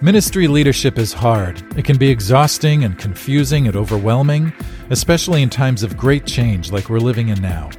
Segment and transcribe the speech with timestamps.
[0.00, 1.60] Ministry leadership is hard.
[1.76, 4.52] It can be exhausting and confusing and overwhelming,
[4.90, 7.70] especially in times of great change like we're living in now.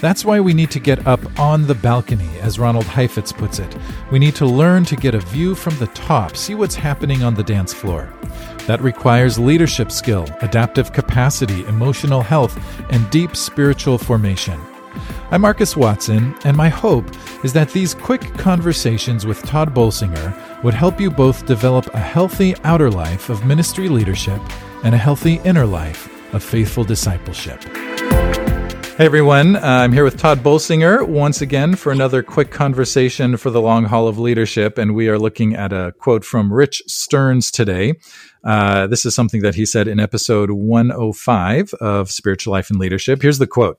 [0.00, 3.76] That's why we need to get up on the balcony, as Ronald Heifetz puts it.
[4.10, 7.34] We need to learn to get a view from the top, see what's happening on
[7.34, 8.10] the dance floor.
[8.66, 12.58] That requires leadership skill, adaptive capacity, emotional health,
[12.90, 14.58] and deep spiritual formation.
[15.30, 17.06] I'm Markus Watson, and my hope
[17.44, 22.54] is that these quick conversations with Tod Bolsinger would help you both develop a healthy
[22.64, 24.40] outer life of ministry leadership
[24.84, 27.62] and a healthy inner life of faithful discipleship.
[28.98, 33.48] Hey everyone, uh, I'm here with Tod Bolsinger once again for another quick conversation for
[33.48, 34.76] the long haul of leadership.
[34.76, 37.94] And we are looking at a quote from Rich Stearns today.
[38.44, 43.22] Uh, this is something that he said in episode 105 of Spiritual Life and Leadership.
[43.22, 43.78] Here's the quote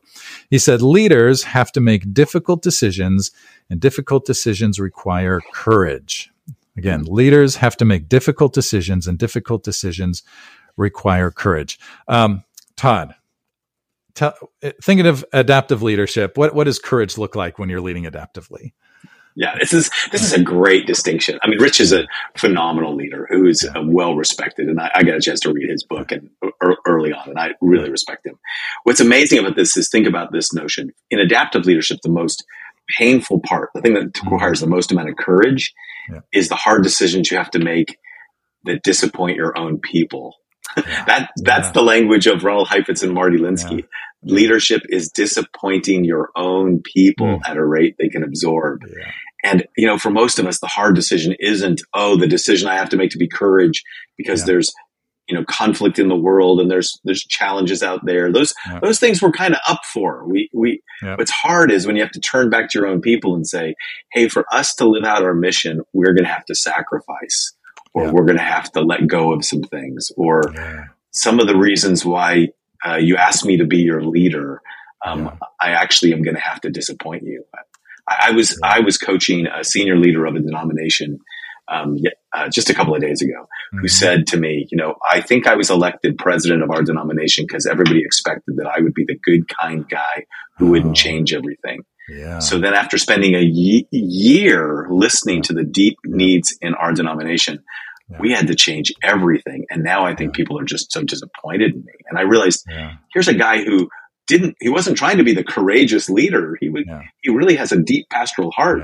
[0.49, 3.31] He said, Leaders have to make difficult decisions,
[3.69, 6.31] and difficult decisions require courage.
[6.77, 10.23] Again, leaders have to make difficult decisions, and difficult decisions
[10.77, 11.77] require courage.
[12.07, 12.43] Um,
[12.77, 13.15] Tod,
[14.13, 14.33] tell,
[14.81, 18.71] thinking of adaptive leadership, what what does courage look like when you're leading adaptively?
[19.35, 21.39] Yeah, this is this is a great distinction.
[21.41, 23.81] I mean, Rich is a phenomenal leader who is yeah.
[23.85, 26.29] well respected, and I, I, got a chance to read his book and
[26.85, 28.37] early on, and I really respect him.
[28.83, 31.99] What's amazing about this is think about this notion in adaptive leadership.
[32.03, 32.43] The most
[32.97, 34.33] painful part, the thing that mm-hmm.
[34.33, 35.73] requires the most amount of courage,
[36.11, 36.21] yeah.
[36.33, 37.97] is the hard decisions you have to make
[38.65, 40.35] that disappoint your own people.
[40.77, 40.83] Yeah.
[41.07, 41.71] that that's yeah.
[41.71, 43.85] the language of Ronald Heifetz and Marty Linsky.
[44.23, 47.39] Leadership is disappointing your own people mm.
[47.47, 48.81] at a rate they can absorb.
[49.43, 52.75] And, you know, for most of us, the hard decision isn't, oh, the decision I
[52.75, 53.83] have to make to be courage
[54.17, 54.73] because there's
[55.29, 58.79] you know conflict in the world and there's there's challenges out there those yeah.
[58.81, 61.15] those things we're kind of up for we we yeah.
[61.15, 63.75] what's hard is when you have to turn back to your own people and say
[64.11, 67.53] hey for us to live out our mission we're going to have to sacrifice
[67.93, 68.11] or yeah.
[68.11, 70.53] we're going to have to let go of some things or
[71.11, 72.47] some of the reasons why
[72.85, 74.61] uh, you asked me to be your leader
[75.05, 77.43] um, i actually am going to have to disappoint you
[78.07, 81.19] I, I was i was coaching a senior leader of a denomination
[81.69, 81.97] um,
[82.33, 83.79] uh, just a couple of days ago, mm-hmm.
[83.79, 87.45] who said to me, you know, I think I was elected president of our denomination
[87.47, 90.25] because everybody expected that I would be the good, kind guy
[90.57, 90.71] who oh.
[90.71, 91.83] wouldn't change everything.
[92.09, 92.39] Yeah.
[92.39, 97.63] So then after spending a year listening to the deep needs in our denomination,
[98.09, 98.17] yeah.
[98.19, 99.65] we had to change everything.
[99.69, 100.37] And now I think yeah.
[100.37, 101.93] people are just so disappointed in me.
[102.09, 102.65] And I realized
[103.13, 103.89] here's a guy who
[104.27, 106.57] didn't, he wasn't trying to be the courageous leader.
[106.59, 106.85] He would,
[107.21, 108.83] he really has a deep pastoral heart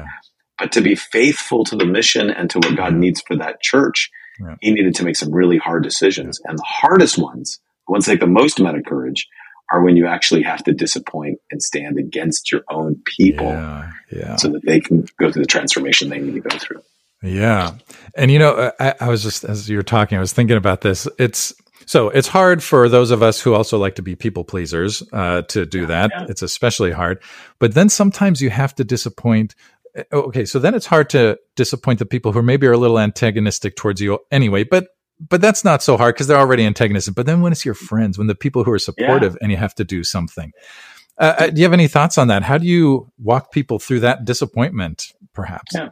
[0.57, 4.09] but to be faithful to the mission and to what God needs for that church,
[4.39, 4.55] yeah.
[4.61, 6.39] he needed to make some really hard decisions.
[6.45, 9.27] And the hardest ones, the ones that take the most amount of courage,
[9.71, 14.35] are when you actually have to disappoint and stand against your own people yeah, yeah.
[14.35, 16.81] so that they can go through the transformation they need to go through.
[17.25, 17.75] Yeah.
[18.15, 20.81] And you know, I, I was just, as you were talking, I was thinking about
[20.81, 21.07] this.
[21.19, 21.53] It's,
[21.87, 25.43] so it's hard for those of us who also like to be people pleasers uh,
[25.43, 26.11] to do that.
[26.13, 26.25] Yeah.
[26.29, 27.21] It's especially hard.
[27.59, 29.55] But then sometimes you have to disappoint
[30.11, 32.99] Oh, okay, so then it's hard to disappoint the people who maybe are a little
[32.99, 34.87] antagonistic towards you anyway, but
[35.21, 37.15] but that's not so hard because they're already antagonistic.
[37.15, 39.37] But then when it's your friends, when the people who are supportive yeah.
[39.41, 40.51] and you have to do something,
[41.17, 42.43] uh, uh, do you have any thoughts on that?
[42.43, 45.75] How do you walk people through that disappointment, perhaps?
[45.75, 45.89] Yeah.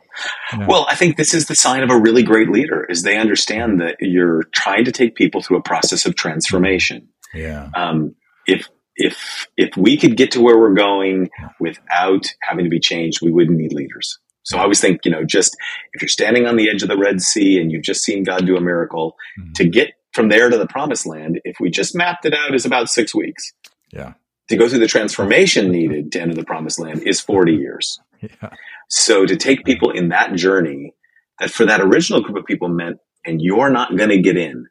[0.67, 3.81] Well, I think this is the sign of a really great leader is they understand
[3.81, 7.09] that you're trying to take people through a process of transformation.
[7.33, 7.69] Yeah.
[7.75, 8.15] Um,
[8.47, 13.19] if if if we could get to where we're going without having to be changed,
[13.21, 14.19] we wouldn't need leaders.
[14.43, 15.55] So I always think, you know, just
[15.93, 18.45] if you're standing on the edge of the Red Sea and you've just seen God
[18.45, 19.53] do a miracle, mm-hmm.
[19.53, 22.65] to get from there to the promised land, if we just mapped it out, is
[22.65, 23.53] about six weeks.
[23.91, 24.13] Yeah.
[24.49, 27.99] To go through the transformation needed to enter the promised land is 40 years.
[28.41, 28.51] Yeah.
[28.93, 30.93] So to take people in that journey,
[31.39, 34.67] that for that original group of people meant, and you're not going to get in.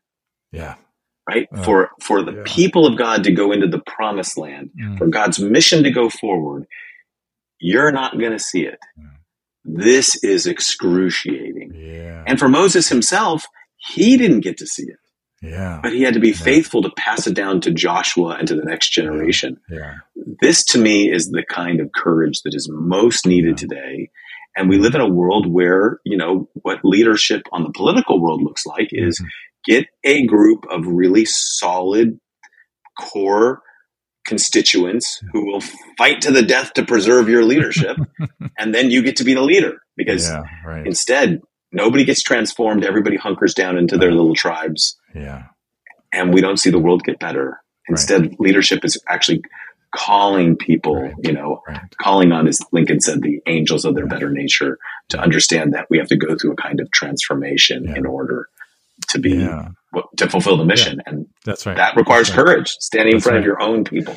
[0.52, 0.76] Yeah
[1.28, 1.48] right?
[1.52, 2.42] Uh, for for the yeah.
[2.44, 4.98] people of God to go into the promised land, mm.
[4.98, 6.66] for God's mission to go forward,
[7.58, 8.78] you're not going to see it.
[8.98, 9.10] Mm.
[9.64, 11.72] This is excruciating.
[11.74, 12.24] Yeah.
[12.26, 13.44] And for Moses himself,
[13.76, 14.98] he didn't get to see it.
[15.42, 15.80] Yeah.
[15.82, 16.36] But he had to be yeah.
[16.36, 19.58] faithful to pass it down to Joshua and to the next generation.
[19.68, 19.96] Yeah.
[20.40, 24.10] This to me is the kind of courage that is most needed today.
[24.56, 28.42] And we live in a world where, you know, what leadership on the political world
[28.42, 29.28] looks like is mm-hmm
[29.64, 32.18] get a group of really solid
[32.98, 33.62] core
[34.26, 35.62] constituents who will
[35.98, 37.96] fight to the death to preserve your leadership
[38.58, 40.86] and then you get to be the leader because yeah, right.
[40.86, 41.40] instead
[41.72, 45.44] nobody gets transformed everybody hunkers down into their little tribes yeah
[46.12, 48.40] and we don't see the world get better instead right.
[48.40, 49.42] leadership is actually
[49.94, 51.14] calling people right.
[51.22, 51.62] you know
[52.00, 54.78] calling on as lincoln said the angels of their better nature
[55.08, 57.96] to understand that we have to go through a kind of transformation Yeah.
[57.96, 58.48] in order
[59.08, 59.68] to be Yeah.
[60.16, 61.76] to fulfill the mission, and That's right.
[61.76, 62.36] that requires right.
[62.36, 63.40] courage, standing in front right.
[63.40, 64.14] of your own people.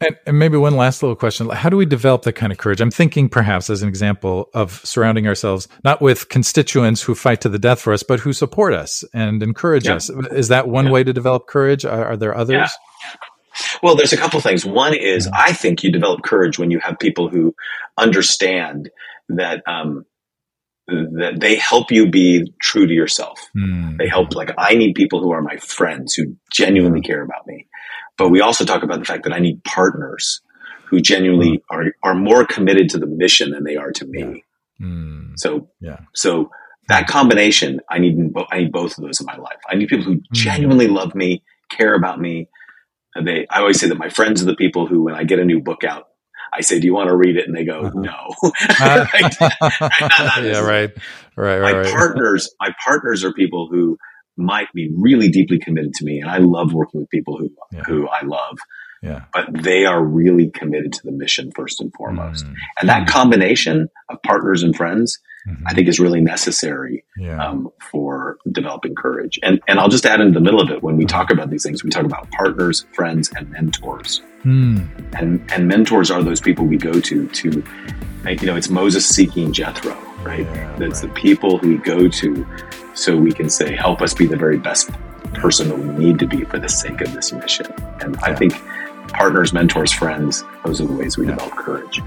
[0.00, 1.48] And, and maybe one last little question.
[1.48, 2.82] How do we develop that kind of courage?
[2.82, 7.48] I'm thinking perhaps as an example of surrounding ourselves, not with constituents who fight to
[7.48, 9.94] the death for us, but who support us and encourage Yeah.
[9.94, 10.10] us.
[10.32, 10.90] Is that one Yeah.
[10.92, 11.86] way to develop courage?
[11.86, 12.70] Are, are there others?
[13.82, 14.66] Well, there's a couple things.
[14.66, 17.54] One is I think you develop courage when you have people who
[17.96, 18.90] understand
[19.30, 20.04] that um,
[20.88, 23.40] that they help you be true to yourself.
[23.54, 23.96] Hmm.
[23.96, 24.34] They help.
[24.34, 27.66] Like I need people who are my friends who genuinely care about me.
[28.18, 30.40] But we also talk about the fact that I need partners
[30.86, 34.44] who genuinely are are more committed to the mission than they are to me.
[34.78, 35.32] Hmm.
[35.36, 36.00] So Yeah.
[36.14, 36.50] so
[36.88, 38.16] that combination, I need
[38.50, 39.58] I need both of those in my life.
[39.68, 42.48] I need people who genuinely love me, care about me.
[43.14, 45.38] And they, I always say that my friends are the people who, when I get
[45.38, 46.08] a new book out,
[46.52, 48.00] I say, "Do you want to read it?" And they go, Uh-huh.
[48.00, 48.34] "No."
[50.44, 50.92] yeah, right.
[51.36, 51.90] Right, right, my right.
[51.92, 53.98] partners, my partners are people who
[54.36, 57.82] might be really deeply committed to me, and I love working with people who Yeah.
[57.86, 58.58] who I love,
[59.02, 59.22] yeah.
[59.32, 62.46] but they are really committed to the mission first and foremost.
[62.46, 62.52] Hmm.
[62.80, 65.18] And that combination of partners and friends,
[65.48, 65.62] Mhm.
[65.66, 67.44] I think, is really necessary Yeah.
[67.44, 69.38] um, for developing courage.
[69.42, 71.62] And and I'll just add in the middle of it when we talk about these
[71.62, 74.22] things, we talk about partners, friends, and mentors.
[74.42, 74.78] Hmm.
[75.14, 77.62] And and mentors are those people we go to to,
[78.40, 80.40] you know, it's Moses seeking Jethro, right?
[80.40, 81.14] Yeah, That's right.
[81.14, 82.46] the people who we go to,
[82.96, 84.90] so we can say, help us be the very best
[85.34, 87.66] person that we need to be for the sake of this mission.
[88.00, 88.54] And I think
[89.08, 91.32] partners, mentors, friends, those are the ways we Yeah.
[91.32, 92.00] develop courage.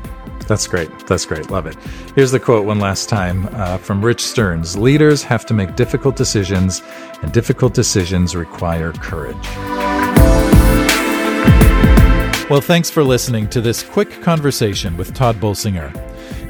[0.48, 0.90] That's great.
[1.08, 1.52] That's great.
[1.52, 1.76] Love it.
[2.16, 6.16] Here's the quote one last time uh, from Rich Stearns Leaders have to make difficult
[6.16, 6.82] decisions,
[7.22, 9.38] and difficult decisions require courage.
[12.50, 15.94] Well, thanks for listening to this quick conversation with Tod Bolsinger.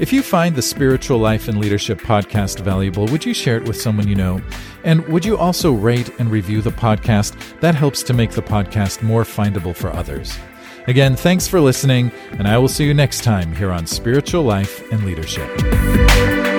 [0.00, 3.78] If you find the Spiritual Life and Leadership podcast valuable, would you share it with
[3.78, 4.40] someone you know?
[4.82, 7.36] And would you also rate and review the podcast?
[7.60, 10.38] That helps to make the podcast more findable for others.
[10.86, 14.90] Again, thanks for listening, and I will see you next time here on Spiritual Life
[14.90, 16.49] and Leadership.